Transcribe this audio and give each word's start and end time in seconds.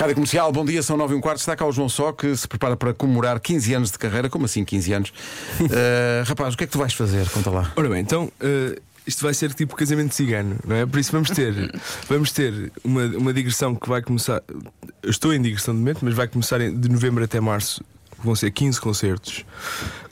Rádio 0.00 0.14
Comercial, 0.14 0.50
bom 0.50 0.64
dia, 0.64 0.82
são 0.82 0.96
9 0.96 1.12
e 1.12 1.16
um 1.18 1.20
quarto. 1.20 1.40
Está 1.40 1.54
cá 1.54 1.66
o 1.66 1.70
João 1.70 1.86
Só, 1.86 2.10
que 2.10 2.34
se 2.34 2.48
prepara 2.48 2.74
para 2.74 2.94
comemorar 2.94 3.38
15 3.38 3.74
anos 3.74 3.90
de 3.90 3.98
carreira. 3.98 4.30
Como 4.30 4.46
assim 4.46 4.64
15 4.64 4.92
anos? 4.94 5.10
Uh, 5.60 6.24
rapaz, 6.24 6.54
o 6.54 6.56
que 6.56 6.64
é 6.64 6.66
que 6.66 6.72
tu 6.72 6.78
vais 6.78 6.94
fazer? 6.94 7.28
Conta 7.28 7.50
lá. 7.50 7.70
Ora 7.76 7.86
bem, 7.86 8.00
então. 8.00 8.32
uh, 8.40 8.80
isto 9.06 9.22
vai 9.22 9.34
ser 9.34 9.52
tipo 9.52 9.76
casamento 9.76 10.14
cigano, 10.14 10.56
não 10.66 10.74
é? 10.74 10.86
Por 10.86 10.98
isso 10.98 11.12
vamos 11.12 11.28
ter, 11.28 11.52
vamos 12.08 12.32
ter 12.32 12.72
uma, 12.82 13.04
uma 13.08 13.34
digressão 13.34 13.74
que 13.74 13.86
vai 13.90 14.00
começar. 14.00 14.42
Estou 15.04 15.34
em 15.34 15.42
digressão 15.42 15.74
de 15.74 15.80
momento, 15.80 15.98
mas 16.00 16.14
vai 16.14 16.26
começar 16.26 16.60
de 16.60 16.88
novembro 16.88 17.22
até 17.22 17.38
março. 17.38 17.84
Vão 18.24 18.34
ser 18.34 18.50
15 18.52 18.80
concertos 18.80 19.44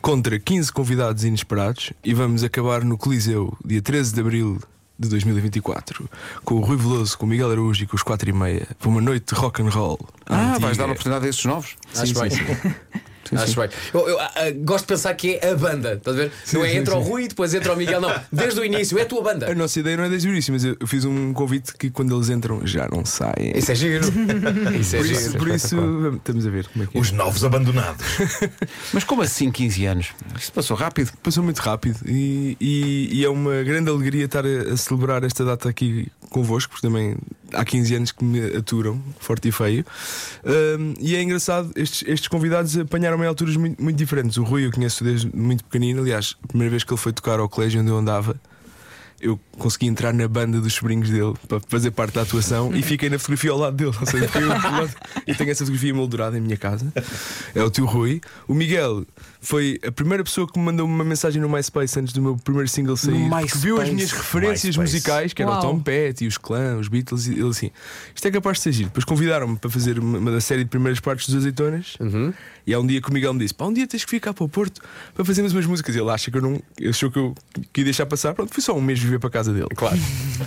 contra 0.02 0.38
15 0.38 0.70
convidados 0.70 1.24
inesperados 1.24 1.94
e 2.04 2.12
vamos 2.12 2.44
acabar 2.44 2.84
no 2.84 2.98
Coliseu, 2.98 3.56
dia 3.64 3.80
13 3.80 4.12
de 4.12 4.20
abril 4.20 4.58
de 4.98 5.08
2024, 5.08 6.08
com 6.44 6.56
o 6.56 6.60
Rui 6.60 6.76
Veloso, 6.76 7.16
com 7.16 7.24
o 7.24 7.28
Miguel 7.28 7.50
Araújo 7.52 7.84
e 7.84 7.86
com 7.86 7.94
os 7.96 8.02
4 8.02 8.28
e 8.28 8.32
meia, 8.32 8.66
para 8.78 8.88
uma 8.88 9.00
noite 9.00 9.32
de 9.34 9.40
rock 9.40 9.62
and 9.62 9.68
roll. 9.70 9.98
Ah, 10.26 10.50
Antiga. 10.50 10.58
vais 10.60 10.76
dar 10.76 10.84
oportunidade 10.86 11.26
a 11.26 11.28
estes 11.28 11.44
novos? 11.44 11.76
Sim, 11.92 12.02
Acho 12.02 12.14
sim, 12.14 12.20
bem. 12.20 12.30
sim. 12.30 12.74
Acho 13.36 13.60
bem. 13.60 13.68
Eu, 13.92 14.08
eu, 14.08 14.20
ah, 14.20 14.30
ah, 14.36 14.50
gosto 14.58 14.84
de 14.84 14.88
pensar 14.88 15.14
que 15.14 15.38
é 15.42 15.50
a 15.50 15.54
banda, 15.56 15.94
estás 15.94 16.16
a 16.16 16.20
ver? 16.20 16.32
não 16.52 16.64
é 16.64 16.70
sim, 16.70 16.76
entra 16.76 16.96
o 16.96 17.02
sim. 17.02 17.08
Rui 17.10 17.24
e 17.24 17.28
depois 17.28 17.52
entra 17.54 17.72
o 17.72 17.76
Miguel, 17.76 18.00
não. 18.00 18.14
Desde 18.32 18.60
o 18.60 18.64
início, 18.64 18.98
é 18.98 19.02
a 19.02 19.06
tua 19.06 19.22
banda. 19.22 19.50
A 19.50 19.54
nossa 19.54 19.78
ideia 19.80 19.96
não 19.96 20.04
é 20.04 20.08
desde 20.08 20.28
o 20.28 20.30
início, 20.30 20.52
mas 20.52 20.64
eu 20.64 20.76
fiz 20.86 21.04
um 21.04 21.32
convite 21.32 21.72
que 21.78 21.90
quando 21.90 22.14
eles 22.16 22.28
entram 22.30 22.66
já 22.66 22.88
não 22.88 23.04
saem. 23.04 23.52
Isso 23.56 23.70
é 23.72 23.74
giro. 23.74 24.04
Isso 24.78 24.96
é 24.96 24.98
Por 24.98 25.06
giro. 25.06 25.20
isso, 25.20 25.38
por 25.38 25.48
isso 25.48 25.76
estamos 26.16 26.46
a 26.46 26.50
ver 26.50 26.66
como 26.68 26.84
é 26.84 26.86
que 26.86 26.96
é. 26.96 27.00
Os 27.00 27.10
novos 27.12 27.44
abandonados. 27.44 28.04
Mas 28.92 29.04
como 29.04 29.22
assim 29.22 29.50
15 29.50 29.86
anos? 29.86 30.08
Isto 30.38 30.52
passou 30.52 30.76
rápido. 30.76 31.12
Passou 31.22 31.42
muito 31.42 31.58
rápido 31.58 31.98
e, 32.06 32.56
e- 32.60 33.08
e 33.20 33.24
é 33.24 33.28
uma 33.28 33.62
grande 33.62 33.90
alegria 33.90 34.24
estar 34.24 34.44
a, 34.44 34.72
a 34.72 34.76
celebrar 34.76 35.24
esta 35.24 35.44
data 35.44 35.68
aqui 35.68 36.08
convosco, 36.30 36.72
porque 36.72 36.86
também 36.86 37.16
há 37.52 37.64
15 37.64 37.94
anos 37.94 38.12
que 38.12 38.24
me 38.24 38.56
aturam, 38.56 39.02
forte 39.18 39.48
e 39.48 39.52
feio. 39.52 39.84
Ahm, 40.44 40.94
e 41.00 41.16
é 41.16 41.22
engraçado, 41.22 41.70
estes, 41.76 42.02
estes 42.06 42.28
convidados 42.28 42.76
apanharam-me 42.76 43.24
em 43.24 43.28
alturas 43.28 43.56
muito, 43.56 43.82
muito 43.82 43.96
diferentes. 43.96 44.36
O 44.36 44.44
Rui 44.44 44.66
eu 44.66 44.72
conheço 44.72 45.02
desde 45.04 45.34
muito 45.34 45.64
pequenino, 45.64 46.00
aliás, 46.00 46.36
a 46.42 46.48
primeira 46.48 46.70
vez 46.70 46.84
que 46.84 46.92
ele 46.92 47.00
foi 47.00 47.12
tocar 47.12 47.40
ao 47.40 47.48
colégio 47.48 47.80
onde 47.80 47.90
eu 47.90 47.96
andava. 47.96 48.38
Eu 49.20 49.38
consegui 49.58 49.86
entrar 49.86 50.14
na 50.14 50.28
banda 50.28 50.60
dos 50.60 50.74
sobrinhos 50.74 51.10
dele 51.10 51.34
para 51.48 51.58
fazer 51.68 51.90
parte 51.90 52.14
da 52.14 52.22
atuação 52.22 52.74
e 52.74 52.82
fiquei 52.82 53.10
na 53.10 53.18
fotografia 53.18 53.50
ao 53.50 53.58
lado 53.58 53.76
dele. 53.76 53.92
Ou 54.00 54.06
seja, 54.06 54.26
fiquei 54.28 54.42
ao 54.42 54.48
lado- 54.48 54.94
e 55.26 55.34
tenho 55.34 55.50
essa 55.50 55.64
fotografia 55.64 55.92
moldurada 55.94 56.38
em 56.38 56.40
minha 56.40 56.56
casa. 56.56 56.92
É 57.54 57.62
o 57.62 57.68
tio 57.70 57.84
Rui. 57.84 58.20
O 58.46 58.54
Miguel 58.54 59.04
foi 59.40 59.80
a 59.84 59.90
primeira 59.90 60.22
pessoa 60.22 60.46
que 60.46 60.58
me 60.58 60.64
mandou 60.64 60.86
uma 60.86 61.02
mensagem 61.04 61.42
no 61.42 61.48
MySpace 61.48 61.98
antes 61.98 62.12
do 62.12 62.22
meu 62.22 62.36
primeiro 62.36 62.68
single 62.68 62.96
sair. 62.96 63.28
Porque 63.28 63.58
viu 63.58 63.74
as 63.76 63.88
MySpace. 63.88 63.94
minhas 63.94 64.12
referências 64.12 64.76
MySpace. 64.76 64.92
musicais, 64.94 65.32
que 65.32 65.42
era 65.42 65.50
o 65.50 65.54
Uau. 65.54 65.62
Tom 65.62 65.80
Petty, 65.80 66.26
os 66.26 66.38
Clã, 66.38 66.76
os 66.78 66.86
Beatles, 66.88 67.26
e 67.26 67.32
ele 67.32 67.48
assim: 67.48 67.70
Isto 68.14 68.28
é 68.28 68.30
capaz 68.30 68.58
de 68.58 68.62
ser 68.62 68.72
giro. 68.72 68.88
Depois 68.88 69.04
convidaram-me 69.04 69.56
para 69.56 69.68
fazer 69.70 69.98
uma, 69.98 70.18
uma 70.18 70.40
série 70.40 70.62
de 70.62 70.70
primeiras 70.70 71.00
partes 71.00 71.26
dos 71.28 71.36
azeitonas. 71.38 71.96
E 72.66 72.74
há 72.74 72.78
um 72.78 72.86
dia 72.86 73.00
que 73.00 73.10
o 73.10 73.12
Miguel 73.12 73.32
me 73.34 73.40
disse: 73.40 73.54
Pá, 73.54 73.64
um 73.66 73.72
dia 73.72 73.86
tens 73.86 74.04
que 74.04 74.10
ficar 74.10 74.32
para 74.34 74.44
o 74.44 74.48
Porto 74.48 74.80
para 75.14 75.24
fazermos 75.24 75.52
umas 75.52 75.66
músicas. 75.66 75.94
E 75.96 75.98
ele 75.98 76.10
acha 76.10 76.30
que 76.30 76.36
eu 76.36 76.42
não. 76.42 76.60
ele 76.78 76.90
Achou 76.90 77.10
que 77.10 77.18
eu 77.18 77.34
que 77.72 77.80
ia 77.80 77.84
deixar 77.84 78.06
passar. 78.06 78.34
Pronto, 78.34 78.52
fui 78.52 78.62
só 78.62 78.76
um 78.76 78.80
mês 78.80 78.98
viver 79.08 79.18
para 79.18 79.28
a 79.28 79.32
casa 79.32 79.52
dele. 79.52 79.68
Claro. 79.74 79.98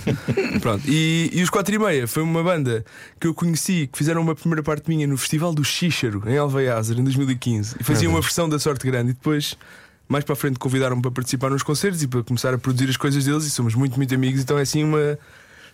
Pronto, 0.62 0.84
e, 0.88 1.30
e 1.34 1.42
os 1.42 1.50
4 1.50 1.76
e 1.76 1.80
meia 1.80 2.08
foi 2.08 2.24
uma 2.24 2.44
banda 2.44 2.86
que 3.20 3.28
eu 3.28 3.34
conheci, 3.34 3.90
que 3.92 3.98
fizeram 3.98 4.22
uma 4.22 4.36
primeira 4.36 4.64
parte 4.64 4.90
minha 4.90 5.06
no 5.08 5.18
Festival 5.18 5.54
do 5.54 5.64
Xíxaro, 5.64 6.24
em 6.26 6.38
Alveiazer, 6.38 7.00
em 7.00 7.04
2015, 7.04 7.76
e 7.80 7.84
faziam 7.84 8.12
uma 8.12 8.22
versão 8.22 8.48
da 8.48 8.60
Sorte 8.60 8.86
Grande. 8.86 9.12
E 9.12 9.14
depois, 9.14 9.58
mais 10.08 10.24
para 10.24 10.34
a 10.34 10.36
frente, 10.36 10.60
convidaram-me 10.60 11.02
para 11.02 11.12
participar 11.12 11.50
nos 11.50 11.64
concertos 11.64 12.02
e 12.04 12.08
para 12.08 12.24
começar 12.24 12.54
a 12.54 12.58
produzir 12.58 12.90
as 12.90 12.98
coisas 12.98 13.26
deles. 13.26 13.46
E 13.46 13.52
somos 13.52 13.76
muito, 13.76 13.98
muito 13.98 14.14
amigos. 14.14 14.42
Então 14.42 14.58
é 14.58 14.62
assim 14.62 14.84
uma. 14.84 15.18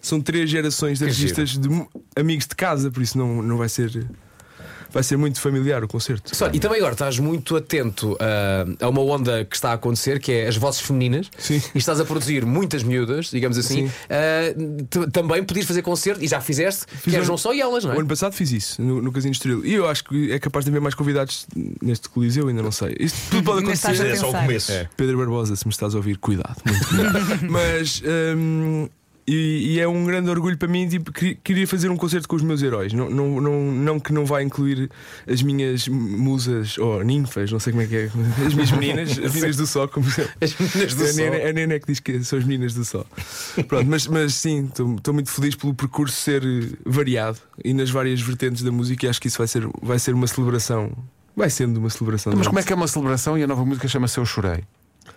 São 0.02 0.22
três 0.22 0.50
gerações 0.50 1.00
de 1.00 1.06
Que 1.06 1.12
artistas, 1.12 1.58
de 1.58 1.70
amigos 2.16 2.46
de 2.46 2.56
casa, 2.56 2.92
por 2.92 3.02
isso 3.02 3.18
não, 3.18 3.42
não 3.42 3.58
vai 3.58 3.68
ser. 3.68 4.08
Vai 4.92 5.04
ser 5.04 5.18
muito 5.18 5.40
familiar 5.42 5.84
o 5.84 5.88
concerto. 5.88 6.36
Só, 6.36 6.48
e 6.54 6.60
também 6.60 6.78
agora 6.80 6.94
estás 6.94 7.20
muito 7.20 7.56
atento 7.56 8.18
ah, 8.20 8.66
a 8.86 8.90
uma 8.90 9.02
onda 9.02 9.46
que 9.46 9.56
está 9.56 9.72
a 9.72 9.74
acontecer, 9.74 10.20
que 10.20 10.32
é 10.32 10.48
as 10.48 10.56
vozes 10.58 10.82
femininas, 10.82 11.30
Sim. 11.38 11.62
e 11.74 11.78
estás 11.78 12.00
a 12.00 12.06
produzir 12.06 12.46
muitas 12.46 12.84
miúdas, 12.84 13.28
digamos 13.30 13.58
assim. 13.58 13.88
Sim. 13.88 13.92
T- 14.90 15.08
também 15.12 15.44
podias 15.44 15.66
fazer 15.66 15.82
concerto, 15.82 16.24
e 16.24 16.28
já 16.28 16.40
fizeste, 16.42 16.86
que 17.04 17.10
um- 17.10 17.14
eras 17.16 17.28
não 17.28 17.38
só 17.38 17.54
e 17.54 17.62
elas, 17.62 17.84
não 17.84 17.92
é? 17.92 17.96
O 17.96 18.00
ano 18.00 18.08
passado 18.08 18.34
fiz 18.34 18.52
isso 18.52 18.82
no, 18.82 19.02
no 19.02 19.12
Casino 19.12 19.32
Estoril 19.32 19.66
e 19.66 19.74
eu 19.74 19.88
acho 19.88 20.04
que 20.04 20.32
é 20.32 20.40
capaz 20.40 20.66
de 20.66 20.72
haver 20.72 20.82
mais 20.82 20.96
convidados 20.96 21.46
neste 21.82 22.10
Coliseu, 22.10 22.48
ainda 22.48 22.62
não 22.64 22.72
sei. 22.72 22.96
Isto 23.00 23.18
tudo 23.32 23.44
pode 23.44 23.60
acontecer. 23.64 24.02
a 24.02 24.08
É 24.08 24.16
só 24.16 24.30
o 24.30 24.32
pensar. 24.32 24.46
começo. 24.46 24.72
Pedro 24.96 25.18
Barbosa, 25.18 25.56
se 25.56 25.66
me 25.66 25.72
estás 25.72 25.94
a 25.94 25.98
ouvir, 25.98 26.18
cuidado, 26.18 26.56
muito 26.66 26.88
cuidado. 26.88 27.40
Mas 27.50 28.02
hum, 28.38 28.88
e, 29.28 29.74
e 29.74 29.80
é 29.80 29.88
um 29.88 30.06
grande 30.06 30.30
orgulho 30.30 30.58
para 30.58 30.68
mim. 30.68 30.88
Tipo, 30.88 31.12
queria- 31.12 31.68
fazer 31.68 31.90
um 31.90 31.98
concerto 31.98 32.28
com 32.28 32.36
os 32.36 32.42
meus 32.44 32.62
heróis. 32.64 32.94
Não, 32.94 33.10
não, 33.10 33.42
não, 33.42 33.72
não 33.72 34.00
que 34.00 34.14
não 34.14 34.26
vai 34.26 34.44
incluir 34.44 34.90
as 35.30 35.42
minhas 35.42 35.88
musas 35.88 36.78
ou 36.78 37.04
ninfas, 37.04 37.52
não 37.52 37.60
sei 37.60 37.74
como 37.74 37.84
é 37.84 37.88
que 37.88 37.96
é. 37.96 38.10
As 38.46 38.54
minhas 38.54 38.72
meninas, 38.72 39.12
as 39.20 39.34
meninas 39.34 39.56
do 39.58 39.68
sol, 39.68 39.88
como 39.88 40.06
As 40.08 40.56
meninas 40.58 40.96
do 40.96 41.04
a 41.04 41.08
sol. 41.08 41.16
Nena, 41.16 41.50
a 41.50 41.54
Nena 41.54 41.74
é 41.74 41.80
que 41.80 41.88
diz 41.88 42.00
que 42.00 42.24
são 42.24 42.40
as 42.40 42.46
meninas 42.46 42.74
do 42.74 42.86
sol. 42.86 43.06
Pronto, 43.68 43.86
mas, 43.90 44.08
mas 44.08 44.34
sim, 44.34 44.66
estou 44.66 45.14
muito 45.14 45.30
feliz 45.30 45.56
pelo 45.56 45.74
percurso 45.74 46.16
ser 46.16 46.44
eh, 46.44 46.76
variado 46.86 47.40
e 47.64 47.74
nas 47.74 47.90
várias 47.90 48.22
vertentes 48.22 48.64
da 48.64 48.72
música. 48.72 49.06
E 49.06 49.10
acho 49.10 49.20
que 49.20 49.28
isso 49.28 49.38
vai 49.38 49.48
ser, 49.48 49.68
vai 49.82 50.00
ser 50.00 50.14
uma 50.14 50.28
celebração. 50.28 50.92
Vai 51.36 51.50
sendo 51.50 51.78
uma 51.78 51.90
celebração. 51.90 52.34
Mas 52.36 52.48
como 52.48 52.60
é 52.60 52.64
que 52.64 52.72
é 52.72 52.76
uma 52.76 52.88
celebração 52.88 53.38
e 53.38 53.44
a 53.44 53.48
nova 53.48 53.64
música 53.66 53.88
chama-se 53.88 54.18
Eu 54.18 54.26
Chorei? 54.26 54.64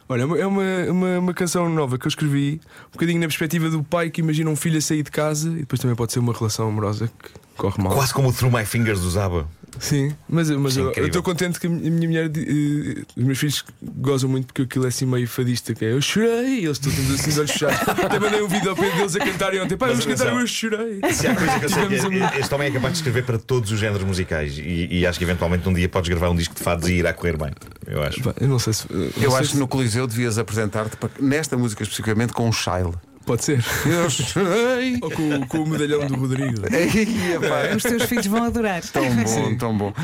Olha, 0.09 0.23
é 0.23 0.25
uma- 0.25 0.39
é 0.39 0.47
uma, 0.47 0.63
uma, 0.91 1.19
uma 1.19 1.35
canção 1.35 1.69
nova 1.69 1.99
que 1.99 2.07
eu 2.07 2.09
escrevi, 2.09 2.61
um 2.89 2.93
bocadinho 2.93 3.21
na 3.21 3.27
perspectiva 3.27 3.69
do 3.71 3.83
pai 3.83 4.11
que 4.11 4.21
imagina 4.21 4.51
um 4.51 4.57
filho 4.57 4.79
a 4.79 4.81
sair 4.81 5.03
de 5.03 5.11
casa 5.11 5.49
e 5.51 5.61
depois 5.61 5.81
também 5.81 5.95
pode 5.97 6.13
ser 6.13 6.19
uma 6.19 6.33
relação 6.33 6.69
amorosa 6.69 7.07
que 7.09 7.31
corre 7.57 7.83
mal. 7.83 7.93
Quase 7.95 8.13
como 8.15 8.29
o 8.29 8.33
Through 8.33 8.53
My 8.57 8.65
Fingers 8.65 9.01
do 9.01 9.11
Zaba. 9.11 9.47
Sim, 9.79 10.13
mas, 10.29 10.51
mas 10.51 10.73
Isso 10.77 10.93
é 10.97 11.01
eu 11.01 11.07
estou 11.07 11.23
contente 11.23 11.61
que 11.61 11.67
a 11.69 11.71
minha 11.71 12.09
mulher, 12.09 12.27
eh, 12.27 13.03
os 13.17 13.23
meus 13.25 13.39
filhos 13.39 13.65
gozam 13.81 14.29
muito 14.29 14.47
porque 14.47 14.63
aquilo 14.63 14.85
é 14.85 14.89
assim 14.89 15.07
meio 15.07 15.29
fadista, 15.29 15.73
que 15.73 15.85
é 15.85 15.93
eu 15.93 16.03
chorei, 16.03 16.59
e 16.61 16.65
eles 16.65 16.73
estão 16.77 16.93
todos 16.93 17.15
assim, 17.21 17.31
de 17.31 17.39
olhos 17.39 17.51
fechados. 17.53 17.79
Até 18.05 18.19
mandei 18.19 18.43
um 18.43 18.49
vídeo 18.49 18.69
ao 18.71 18.75
pé 18.77 18.91
deles 18.91 19.15
a 19.15 19.21
cantarem 19.21 19.61
ontem, 19.61 19.77
pai, 19.77 19.91
Mas 19.95 20.05
vamos 20.05 20.21
cantar 20.21 20.37
eu 20.41 20.47
chorei. 20.49 21.01
Se 21.13 21.25
há 21.29 21.37
coisa 21.37 21.59
que 21.61 21.65
eu 21.67 21.69
sei 21.69 21.87
que 21.87 22.41
este 22.41 22.53
homem 22.55 22.67
é 22.69 22.71
capaz 22.73 22.93
de 22.95 22.99
escrever 22.99 23.25
para 23.25 23.39
todos 23.39 23.71
os 23.71 23.79
géneros 23.79 24.05
musicais 24.05 24.59
e, 24.59 24.89
e 24.91 25.07
acho 25.07 25.19
que 25.21 25.25
eventualmente 25.25 25.69
um 25.69 25.73
dia 25.73 25.89
podes 25.89 26.09
gravar 26.11 26.31
um 26.31 26.37
disco 26.37 26.55
de 26.57 26.63
fados 26.63 26.89
e 26.89 26.95
irá 26.95 27.13
correr 27.13 27.37
bem. 27.39 27.53
Eu 27.91 28.03
acho. 28.03 28.23
Pá, 28.23 28.35
Eu 28.41 28.49
não 28.49 28.59
sei 28.59 28.73
se. 28.73 28.87
não 28.93 29.01
Eu 29.05 29.13
sei 29.13 29.27
acho 29.29 29.45
se- 29.47 29.53
que 29.53 29.59
no 29.59 29.67
Coliseu 29.69 30.07
devias 30.07 30.39
apresentar-te 30.39 30.97
para- 30.97 31.11
nesta 31.21 31.57
música 31.57 31.83
especificamente 31.83 32.33
com 32.33 32.49
um 32.49 32.53
Shile. 32.53 32.93
Pode 33.27 33.45
ser. 33.45 33.63
Eu 33.85 34.09
chorei. 34.11 34.99
Ou 35.03 35.11
com, 35.11 35.47
com 35.47 35.59
o 35.59 35.67
medalhão 35.69 36.07
do 36.07 36.17
Rodrigo. 36.17 36.63
Ei, 36.73 37.77
Os 37.77 37.83
teus 37.83 38.05
filhos 38.05 38.27
vão 38.27 38.45
adorar. 38.45 38.81
tão 38.83 39.05
bom, 39.15 39.57
tão 39.57 39.77
bom. 39.79 39.93